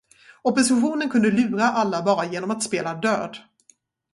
Oppositionen 0.41 1.09
kunde 1.09 1.31
lura 1.31 1.63
alla 1.73 2.01
bara 2.01 2.25
genom 2.25 2.51
att 2.51 2.63
spela 2.63 2.93
död. 2.93 3.37